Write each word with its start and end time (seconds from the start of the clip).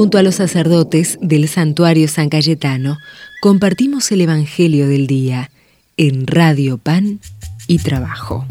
Junto 0.00 0.16
a 0.16 0.22
los 0.22 0.36
sacerdotes 0.36 1.18
del 1.20 1.46
santuario 1.46 2.08
San 2.08 2.30
Cayetano, 2.30 2.96
compartimos 3.42 4.10
el 4.12 4.22
Evangelio 4.22 4.88
del 4.88 5.06
Día 5.06 5.50
en 5.98 6.26
Radio 6.26 6.78
Pan 6.78 7.20
y 7.66 7.80
Trabajo. 7.80 8.46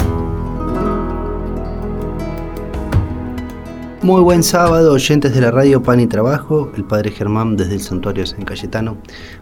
Muy 4.04 4.22
buen 4.22 4.44
sábado, 4.44 4.94
oyentes 4.94 5.34
de 5.34 5.42
la 5.42 5.50
radio 5.50 5.82
Pan 5.82 6.00
y 6.00 6.06
Trabajo, 6.06 6.72
el 6.78 6.84
Padre 6.84 7.10
Germán 7.10 7.58
desde 7.58 7.74
el 7.74 7.82
Santuario 7.82 8.28
San 8.28 8.46
Cayetano. 8.46 8.98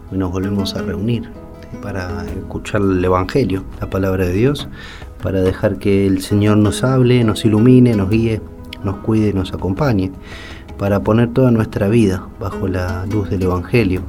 Hoy 0.09 0.17
nos 0.17 0.31
volvemos 0.31 0.75
a 0.75 0.83
reunir 0.83 1.29
para 1.81 2.25
escuchar 2.25 2.79
el 2.83 3.03
Evangelio, 3.03 3.65
la 3.81 3.89
palabra 3.89 4.25
de 4.25 4.31
Dios, 4.31 4.69
para 5.21 5.41
dejar 5.41 5.77
que 5.77 6.07
el 6.07 6.21
Señor 6.21 6.55
nos 6.55 6.85
hable, 6.85 7.21
nos 7.25 7.43
ilumine, 7.43 7.97
nos 7.97 8.09
guíe, 8.09 8.39
nos 8.83 8.97
cuide 8.97 9.33
nos 9.33 9.53
acompañe, 9.53 10.11
para 10.77 11.01
poner 11.01 11.33
toda 11.33 11.51
nuestra 11.51 11.87
vida 11.87 12.27
bajo 12.39 12.67
la 12.67 13.05
luz 13.05 13.29
del 13.29 13.43
Evangelio, 13.43 14.01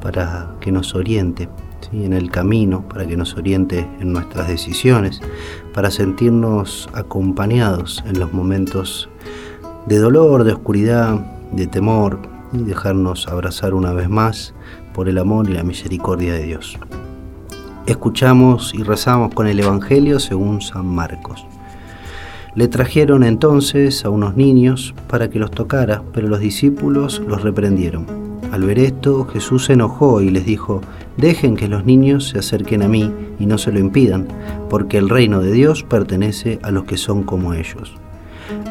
para 0.00 0.54
que 0.60 0.72
nos 0.72 0.94
oriente 0.94 1.48
en 1.92 2.12
el 2.12 2.30
camino, 2.30 2.86
para 2.88 3.06
que 3.06 3.16
nos 3.16 3.34
oriente 3.36 3.86
en 4.00 4.12
nuestras 4.12 4.48
decisiones, 4.48 5.20
para 5.72 5.90
sentirnos 5.90 6.88
acompañados 6.92 8.02
en 8.06 8.18
los 8.18 8.32
momentos 8.32 9.08
de 9.86 9.98
dolor, 9.98 10.44
de 10.44 10.52
oscuridad, 10.52 11.18
de 11.52 11.66
temor 11.66 12.18
y 12.52 12.58
dejarnos 12.58 13.28
abrazar 13.28 13.74
una 13.74 13.92
vez 13.92 14.08
más 14.08 14.54
por 14.92 15.08
el 15.08 15.18
amor 15.18 15.48
y 15.48 15.54
la 15.54 15.62
misericordia 15.62 16.34
de 16.34 16.44
Dios. 16.44 16.78
Escuchamos 17.86 18.74
y 18.74 18.82
rezamos 18.82 19.32
con 19.34 19.46
el 19.46 19.60
Evangelio 19.60 20.20
según 20.20 20.60
San 20.60 20.86
Marcos. 20.86 21.46
Le 22.58 22.66
trajeron 22.66 23.22
entonces 23.22 24.04
a 24.04 24.10
unos 24.10 24.36
niños 24.36 24.92
para 25.06 25.30
que 25.30 25.38
los 25.38 25.52
tocara, 25.52 26.02
pero 26.12 26.26
los 26.26 26.40
discípulos 26.40 27.22
los 27.24 27.42
reprendieron. 27.44 28.04
Al 28.50 28.64
ver 28.64 28.80
esto, 28.80 29.26
Jesús 29.26 29.66
se 29.66 29.74
enojó 29.74 30.20
y 30.22 30.30
les 30.30 30.44
dijo, 30.44 30.80
dejen 31.16 31.54
que 31.54 31.68
los 31.68 31.84
niños 31.84 32.30
se 32.30 32.40
acerquen 32.40 32.82
a 32.82 32.88
mí 32.88 33.12
y 33.38 33.46
no 33.46 33.58
se 33.58 33.70
lo 33.70 33.78
impidan, 33.78 34.26
porque 34.68 34.98
el 34.98 35.08
reino 35.08 35.40
de 35.40 35.52
Dios 35.52 35.84
pertenece 35.84 36.58
a 36.64 36.72
los 36.72 36.82
que 36.82 36.96
son 36.96 37.22
como 37.22 37.54
ellos. 37.54 37.94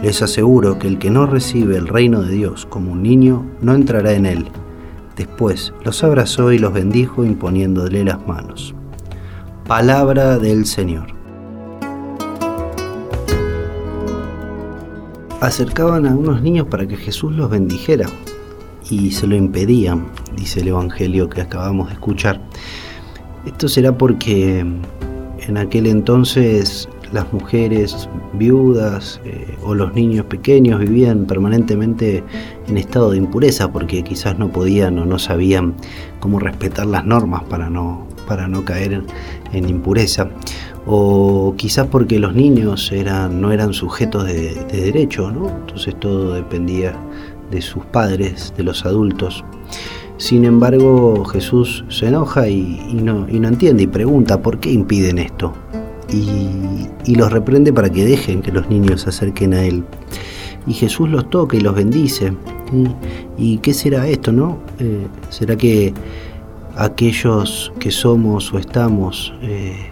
Les 0.03 0.21
aseguro 0.21 0.79
que 0.79 0.89
el 0.89 0.99
que 0.99 1.09
no 1.09 1.25
recibe 1.25 1.77
el 1.77 1.87
reino 1.87 2.23
de 2.23 2.33
Dios 2.33 2.65
como 2.65 2.91
un 2.91 3.01
niño 3.01 3.45
no 3.61 3.73
entrará 3.73 4.11
en 4.11 4.25
él. 4.25 4.47
Después 5.15 5.73
los 5.85 6.03
abrazó 6.03 6.51
y 6.51 6.59
los 6.59 6.73
bendijo 6.73 7.23
imponiéndole 7.23 8.03
las 8.03 8.27
manos. 8.27 8.75
Palabra 9.65 10.39
del 10.39 10.65
Señor. 10.65 11.16
Acercaban 15.41 16.07
a 16.07 16.15
unos 16.15 16.41
niños 16.41 16.65
para 16.67 16.87
que 16.87 16.97
Jesús 16.97 17.31
los 17.33 17.49
bendijera 17.49 18.07
y 18.89 19.11
se 19.11 19.27
lo 19.27 19.35
impedían, 19.35 20.07
dice 20.35 20.61
el 20.61 20.69
Evangelio 20.69 21.29
que 21.29 21.41
acabamos 21.41 21.87
de 21.87 21.93
escuchar. 21.93 22.41
Esto 23.45 23.67
será 23.67 23.97
porque 23.97 24.59
en 24.59 25.57
aquel 25.57 25.85
entonces 25.85 26.89
las 27.11 27.31
mujeres 27.31 28.09
viudas 28.33 29.21
eh, 29.23 29.55
o 29.63 29.73
los 29.73 29.93
niños 29.93 30.25
pequeños 30.25 30.79
vivían 30.79 31.25
permanentemente 31.25 32.23
en 32.67 32.77
estado 32.77 33.11
de 33.11 33.17
impureza 33.17 33.71
porque 33.71 34.03
quizás 34.03 34.37
no 34.37 34.51
podían 34.51 34.99
o 34.99 35.05
no 35.05 35.19
sabían 35.19 35.75
cómo 36.19 36.39
respetar 36.39 36.85
las 36.87 37.05
normas 37.05 37.43
para 37.43 37.69
no, 37.69 38.07
para 38.27 38.47
no 38.47 38.65
caer 38.65 39.03
en, 39.53 39.69
impureza 39.69 40.29
o 40.87 41.53
quizás 41.57 41.87
porque 41.87 42.17
los 42.17 42.33
niños 42.33 42.91
eran, 42.91 43.41
no 43.41 43.51
eran 43.51 43.73
sujetos 43.73 44.25
de, 44.25 44.55
derecho, 44.71 45.29
¿no? 45.31 45.49
entonces 45.49 45.95
todo 45.99 46.33
dependía 46.33 46.95
de 47.51 47.61
sus 47.61 47.85
padres, 47.85 48.53
de 48.57 48.63
los 48.63 48.85
adultos. 48.85 49.43
Sin 50.17 50.45
embargo, 50.45 51.25
Jesús 51.25 51.85
se 51.89 52.07
enoja 52.07 52.47
y, 52.47 52.99
no, 53.03 53.27
y 53.29 53.39
no 53.39 53.49
entiende 53.49 53.83
y 53.83 53.87
pregunta, 53.87 54.41
¿por 54.41 54.59
qué 54.59 54.71
impiden 54.71 55.19
esto? 55.19 55.53
y, 56.09 57.15
los 57.15 57.31
reprende 57.31 57.71
para 57.73 57.89
que 57.89 58.05
dejen 58.05 58.41
que 58.41 58.51
los 58.51 58.69
niños 58.69 59.01
se 59.01 59.09
acerquen 59.09 59.53
a 59.53 59.63
Él. 59.63 59.83
Y 60.65 60.73
Jesús 60.73 61.09
los 61.09 61.29
toca 61.29 61.55
y 61.55 61.61
los 61.61 61.73
bendice. 61.73 62.33
¿Y, 63.37 63.57
qué 63.59 63.73
será 63.73 64.07
esto, 64.07 64.31
no? 64.31 64.59
Eh, 64.79 65.07
¿Será 65.29 65.55
que 65.55 65.93
aquellos 66.75 67.71
que 67.79 67.91
somos 67.91 68.53
o 68.53 68.59
estamos 68.59 69.33
eh, 69.41 69.89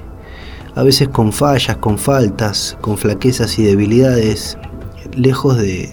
a 0.75 0.83
veces 0.83 1.07
con 1.07 1.31
fallas, 1.31 1.77
con 1.77 1.97
faltas, 1.97 2.77
con 2.81 2.97
flaquezas 2.97 3.57
y 3.57 3.63
debilidades, 3.63 4.57
lejos 5.15 5.57
de, 5.57 5.89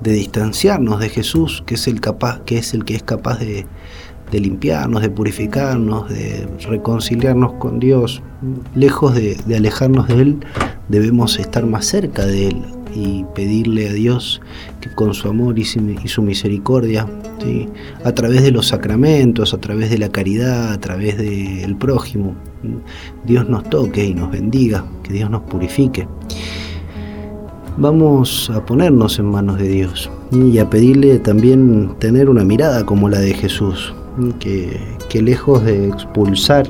distanciarnos 0.00 1.00
de 1.00 1.08
Jesús, 1.08 1.64
que 1.66 1.74
es 1.74 1.88
el 1.88 2.00
capaz, 2.00 2.40
que 2.44 2.58
es 2.58 2.74
el 2.74 2.84
que 2.84 2.94
es 2.94 3.02
capaz 3.02 3.38
de 3.38 3.66
limpiarnos, 4.30 5.02
de 5.02 5.08
purificarnos, 5.08 6.08
de 6.10 6.46
reconciliarnos 6.68 7.54
con 7.54 7.80
Dios, 7.80 8.22
lejos 8.74 9.14
de, 9.14 9.36
alejarnos 9.56 10.06
de 10.08 10.14
Él, 10.20 10.36
debemos 10.88 11.38
estar 11.38 11.66
más 11.66 11.86
cerca 11.86 12.26
de 12.26 12.48
Él 12.48 12.62
y 12.94 13.24
pedirle 13.34 13.88
a 13.88 13.92
Dios 13.92 14.40
que 14.80 14.90
con 14.90 15.14
su 15.14 15.28
amor 15.28 15.58
y 15.58 15.64
su 15.64 16.22
misericordia, 16.22 17.06
a 18.04 18.12
través 18.12 18.42
de 18.42 18.50
los 18.50 18.68
sacramentos, 18.68 19.54
a 19.54 19.58
través 19.58 19.90
de 19.90 19.98
la 19.98 20.10
caridad, 20.10 20.72
a 20.72 20.80
través 20.80 21.16
del 21.16 21.76
prójimo, 21.76 22.34
Dios 23.24 23.48
nos 23.48 23.64
toque 23.64 24.04
y 24.04 24.14
nos 24.14 24.30
bendiga, 24.30 24.84
que 25.02 25.12
Dios 25.12 25.30
nos 25.30 25.42
purifique. 25.42 26.06
Vamos 27.78 28.50
a 28.54 28.64
ponernos 28.64 29.18
en 29.18 29.26
manos 29.26 29.58
de 29.58 29.68
Dios 29.68 30.10
y 30.32 30.58
a 30.58 30.68
pedirle 30.68 31.18
también 31.18 31.94
tener 31.98 32.30
una 32.30 32.42
mirada 32.42 32.86
como 32.86 33.08
la 33.08 33.18
de 33.18 33.34
Jesús, 33.34 33.94
que, 34.40 34.78
lejos 35.22 35.64
de 35.64 35.88
expulsar, 35.88 36.66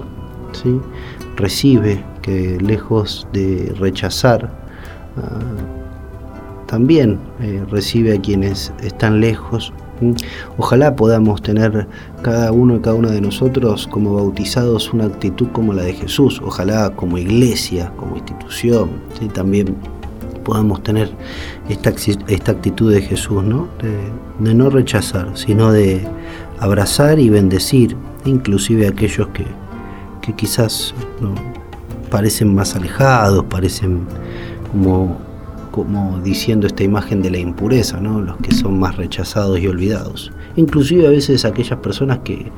¿sí? 0.52 0.80
recibe, 1.36 2.02
que 2.22 2.58
lejos 2.60 3.26
de 3.32 3.72
rechazar, 3.78 4.50
ah, 5.16 6.66
también 6.66 7.18
eh, 7.40 7.64
recibe 7.70 8.16
a 8.16 8.20
quienes 8.20 8.72
están 8.82 9.20
lejos. 9.20 9.72
Ojalá 10.58 10.96
podamos 10.96 11.42
tener 11.42 11.86
cada 12.22 12.52
uno 12.52 12.76
y 12.76 12.80
cada 12.80 12.96
una 12.96 13.10
de 13.10 13.20
nosotros 13.20 13.86
como 13.86 14.14
bautizados 14.14 14.92
una 14.92 15.06
actitud 15.06 15.48
como 15.52 15.72
la 15.72 15.82
de 15.82 15.94
Jesús. 15.94 16.40
Ojalá 16.44 16.90
como 16.90 17.18
iglesia, 17.18 17.92
como 17.96 18.16
institución, 18.16 18.90
también 19.32 19.76
podamos 20.44 20.82
tener 20.82 21.10
esta, 21.68 21.90
esta 22.28 22.52
actitud 22.52 22.92
de 22.92 23.02
Jesús, 23.02 23.42
¿no? 23.42 23.68
de 24.38 24.54
no 24.54 24.70
rechazar, 24.70 25.30
sino 25.34 25.72
de 25.72 26.06
abrazar 26.58 27.18
y 27.18 27.28
bendecir, 27.28 27.96
inclusive 28.24 28.88
aquellos 28.88 29.28
que, 29.28 29.46
quizás 30.34 30.94
parecen 32.10 32.54
más 32.54 32.74
alejados, 32.74 33.44
parecen 33.44 34.06
como, 34.72 35.18
como 35.76 36.18
diciendo 36.20 36.66
esta 36.66 36.84
imagen 36.84 37.20
de 37.20 37.30
la 37.30 37.36
impureza, 37.36 38.00
¿no? 38.00 38.22
los 38.22 38.38
que 38.38 38.54
son 38.54 38.80
más 38.80 38.96
rechazados 38.96 39.60
y 39.60 39.68
olvidados. 39.68 40.32
Inclusive 40.56 41.06
a 41.06 41.10
veces 41.10 41.44
aquellas 41.44 41.78
personas 41.80 42.20
que, 42.20 42.50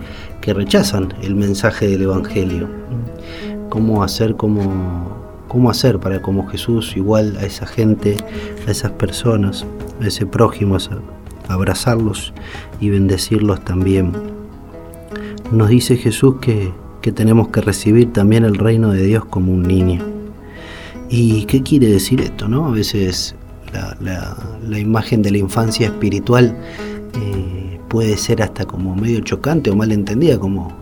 rechazan 0.54 1.12
el 1.20 1.34
mensaje 1.34 1.88
del 1.88 2.02
Evangelio. 2.02 2.68
¿Cómo 3.70 4.04
hacer 4.04 4.36
como 4.36 5.18
cómo 5.48 5.68
hacer 5.68 5.98
para 5.98 6.22
como 6.22 6.46
Jesús 6.46 6.96
igual 6.96 7.36
a 7.38 7.44
esa 7.44 7.66
gente, 7.66 8.16
a 8.66 8.70
esas 8.70 8.92
personas, 8.92 9.66
a 10.00 10.06
ese 10.06 10.24
prójimo, 10.24 10.78
abrazarlos 11.48 12.32
y 12.80 12.90
bendecirlos 12.90 13.64
también. 13.64 14.12
Nos 15.50 15.68
dice 15.70 15.96
Jesús 15.96 16.36
que, 16.40 16.72
tenemos 17.14 17.48
que 17.48 17.62
recibir 17.62 18.12
también 18.12 18.44
el 18.44 18.56
reino 18.56 18.90
de 18.92 19.02
Dios 19.02 19.24
como 19.24 19.52
un 19.52 19.62
niño. 19.62 20.17
¿Y 21.10 21.44
qué 21.46 21.62
quiere 21.62 21.86
decir 21.86 22.20
esto? 22.20 22.48
No? 22.48 22.66
A 22.66 22.70
veces 22.72 23.34
la, 24.00 24.78
imagen 24.78 25.22
de 25.22 25.30
la 25.30 25.38
infancia 25.38 25.86
espiritual 25.86 26.54
eh, 27.14 27.80
puede 27.88 28.16
ser 28.16 28.42
hasta 28.42 28.66
como 28.66 28.94
medio 28.94 29.20
chocante 29.20 29.70
o 29.70 29.76
mal 29.76 29.90
entendida, 29.92 30.38
como, 30.38 30.76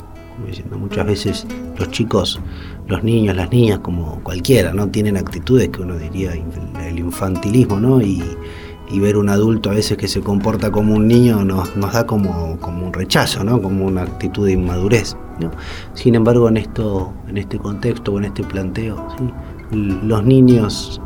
diciendo 0.47 0.79
muchas 0.79 1.07
veces 1.07 1.47
los 1.79 1.91
chicos, 1.91 2.41
los 2.89 3.05
niños, 3.05 3.37
las 3.37 3.51
niñas, 3.51 3.79
como 3.81 4.21
cualquiera, 4.23 4.73
¿no? 4.73 4.89
Tienen 4.89 5.17
actitudes 5.17 5.69
que 5.69 5.83
uno 5.83 5.97
diría 5.97 6.33
el 6.33 6.99
infantilismo, 6.99 7.79
¿no? 7.79 8.01
Y, 8.03 8.23
ver 9.01 9.17
un 9.17 9.29
adulto 9.29 9.71
a 9.71 9.75
veces 9.75 9.99
que 9.99 10.09
se 10.09 10.21
comporta 10.21 10.71
como 10.71 10.95
un 10.95 11.07
niño 11.09 11.45
nos, 11.45 11.69
da 11.93 12.07
como, 12.07 12.57
un 12.63 12.93
rechazo, 12.93 13.43
¿no? 13.45 13.61
como 13.61 13.85
una 13.85 14.03
actitud 14.03 14.47
de 14.47 14.53
inmadurez. 14.53 15.17
Sin 15.93 16.15
embargo, 16.15 16.49
en, 16.49 16.57
esto, 16.57 17.13
en 17.29 17.37
este 17.37 17.59
contexto 17.59 18.13
o 18.13 18.19
en 18.19 18.27
este 18.27 18.45
planteo, 18.45 19.09
los 19.73 20.25
niños 20.25 21.01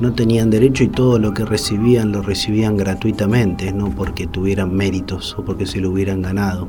no 0.00 0.12
tenían 0.12 0.50
derecho 0.50 0.84
y 0.84 0.88
todo 0.88 1.18
lo 1.18 1.32
que 1.32 1.44
recibían 1.44 2.12
lo 2.12 2.22
recibían 2.22 2.76
gratuitamente, 2.76 3.72
no 3.72 3.90
porque 3.90 4.26
tuvieran 4.26 4.74
méritos 4.74 5.36
o 5.38 5.44
porque 5.44 5.66
se 5.66 5.80
lo 5.80 5.90
hubieran 5.90 6.22
ganado. 6.22 6.68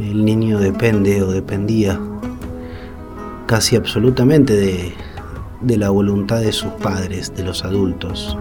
El 0.00 0.24
niño 0.24 0.58
depende 0.58 1.22
o 1.22 1.30
dependía 1.30 2.00
casi 3.46 3.76
absolutamente 3.76 4.54
de, 4.54 4.92
de 5.60 5.76
la 5.76 5.90
voluntad 5.90 6.40
de 6.40 6.52
sus 6.52 6.72
padres, 6.72 7.34
de 7.34 7.44
los 7.44 7.64
adultos. 7.64 8.36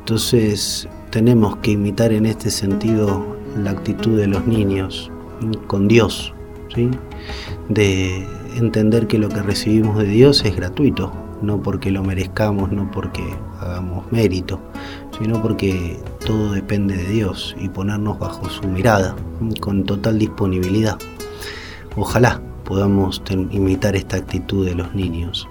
Entonces 0.00 0.88
tenemos 1.10 1.56
que 1.58 1.72
imitar 1.72 2.12
en 2.12 2.26
este 2.26 2.50
sentido 2.50 3.36
la 3.56 3.70
actitud 3.70 4.16
de 4.18 4.26
los 4.26 4.46
niños 4.46 5.10
con 5.66 5.88
Dios, 5.88 6.32
¿sí? 6.74 6.90
de 7.68 8.26
entender 8.56 9.06
que 9.06 9.18
lo 9.18 9.28
que 9.28 9.42
recibimos 9.42 9.98
de 9.98 10.06
Dios 10.06 10.44
es 10.44 10.56
gratuito, 10.56 11.12
no 11.42 11.62
porque 11.62 11.90
lo 11.90 12.02
merezcamos, 12.02 12.70
no 12.70 12.90
porque 12.90 13.22
hagamos 13.60 14.10
mérito, 14.12 14.60
sino 15.18 15.40
porque 15.40 15.98
todo 16.24 16.52
depende 16.52 16.96
de 16.96 17.04
Dios 17.04 17.56
y 17.58 17.68
ponernos 17.68 18.18
bajo 18.18 18.48
su 18.48 18.66
mirada 18.68 19.14
con 19.60 19.84
total 19.84 20.18
disponibilidad. 20.18 20.98
Ojalá 21.96 22.40
podamos 22.64 23.22
imitar 23.50 23.96
esta 23.96 24.16
actitud 24.16 24.64
de 24.66 24.74
los 24.74 24.94
niños, 24.94 25.48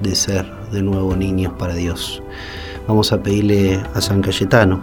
de, 0.00 0.14
ser 0.14 0.50
de 0.72 0.82
nuevo 0.82 1.14
niños 1.14 1.52
para 1.58 1.74
Dios. 1.74 2.22
Vamos 2.88 3.12
a 3.12 3.22
pedirle 3.22 3.80
a 3.94 4.00
San 4.00 4.22
Cayetano, 4.22 4.80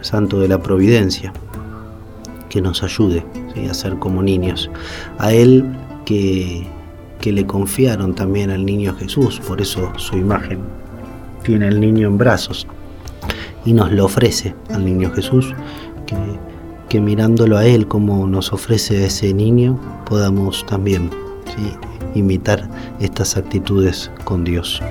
santo 0.00 0.40
de 0.40 0.48
la 0.48 0.58
providencia, 0.58 1.32
que 2.48 2.60
nos 2.60 2.82
ayude 2.82 3.24
a 3.70 3.74
ser 3.74 3.98
como 3.98 4.22
niños. 4.22 4.70
A 5.18 5.32
él 5.32 5.64
que, 6.04 6.66
le 7.24 7.46
confiaron 7.46 8.14
también 8.14 8.50
al 8.50 8.66
niño 8.66 8.94
Jesús, 8.94 9.40
por 9.48 9.58
eso 9.62 9.90
su 9.96 10.18
imagen 10.18 10.58
tiene 11.42 11.68
al 11.68 11.80
niño 11.80 12.06
en 12.08 12.18
brazos 12.18 12.66
y 13.64 13.72
nos 13.72 13.90
lo 13.92 14.04
ofrece 14.04 14.54
al 14.68 14.84
niño 14.84 15.10
Jesús, 15.10 15.54
que, 16.90 17.00
mirándolo 17.00 17.56
a 17.56 17.64
Él 17.64 17.88
como 17.88 18.26
nos 18.26 18.52
ofrece 18.52 19.06
ese 19.06 19.32
niño, 19.32 19.80
podamos 20.06 20.66
también 20.66 21.10
imitar 22.14 22.68
estas 23.00 23.38
actitudes 23.38 24.10
con 24.24 24.44
Dios. 24.44 24.82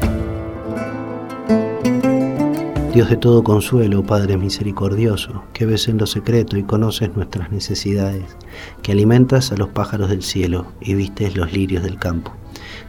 Dios 2.93 3.09
de 3.09 3.17
todo 3.17 3.43
consuelo, 3.43 4.05
Padre 4.05 4.37
misericordioso, 4.37 5.45
que 5.51 5.65
ves 5.65 5.87
en 5.87 5.97
lo 5.97 6.05
secreto 6.05 6.57
y 6.57 6.63
conoces 6.63 7.15
nuestras 7.15 7.51
necesidades, 7.51 8.37
que 8.83 8.91
alimentas 8.91 9.51
a 9.51 9.57
los 9.57 9.69
pájaros 9.69 10.11
del 10.11 10.21
cielo 10.21 10.67
y 10.79 10.93
vistes 10.93 11.35
los 11.35 11.51
lirios 11.51 11.81
del 11.81 11.97
campo. 11.97 12.33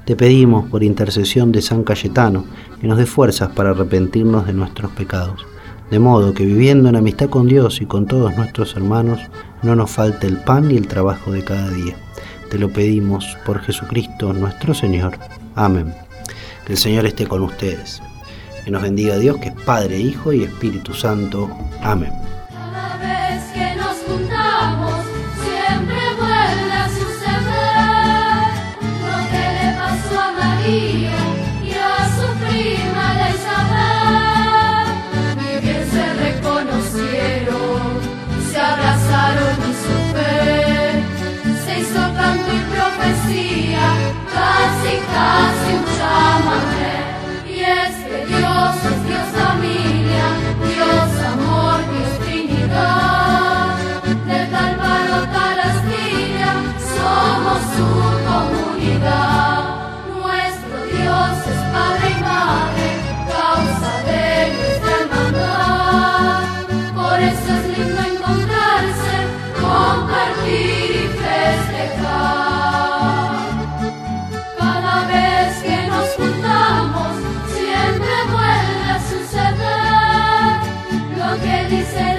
Te 0.04 0.14
pedimos, 0.14 0.68
por 0.68 0.82
intercesión 0.82 1.52
de 1.52 1.62
San 1.62 1.84
Cayetano, 1.84 2.44
que 2.82 2.86
nos 2.86 2.98
dé 2.98 3.06
fuerzas 3.06 3.52
para 3.52 3.70
arrepentirnos 3.70 4.46
de 4.46 4.52
nuestros 4.52 4.90
pecados, 4.92 5.46
de 5.90 5.98
modo 5.98 6.34
que 6.34 6.44
viviendo 6.44 6.90
en 6.90 6.96
amistad 6.96 7.30
con 7.30 7.46
Dios 7.46 7.80
y 7.80 7.86
con 7.86 8.04
todos 8.06 8.36
nuestros 8.36 8.76
hermanos, 8.76 9.20
no 9.62 9.74
nos 9.74 9.90
falte 9.90 10.26
el 10.26 10.36
pan 10.36 10.70
y 10.70 10.76
el 10.76 10.86
trabajo 10.86 11.32
de 11.32 11.44
cada 11.44 11.70
día. 11.70 11.96
Te 12.50 12.58
lo 12.58 12.68
pedimos 12.68 13.38
por 13.46 13.60
Jesucristo 13.60 14.34
nuestro 14.34 14.74
Señor. 14.74 15.16
Amén. 15.54 15.94
Que 16.66 16.74
el 16.74 16.78
Señor 16.78 17.06
esté 17.06 17.26
con 17.26 17.40
ustedes. 17.40 18.02
Que 18.64 18.70
nos 18.70 18.82
bendiga 18.82 19.18
Dios, 19.18 19.36
que 19.38 19.48
es 19.48 19.54
Padre, 19.54 19.98
Hijo 19.98 20.32
y 20.32 20.44
Espíritu 20.44 20.94
Santo. 20.94 21.50
Amén. 21.82 22.12
Lo 81.64 81.70
que 81.70 82.13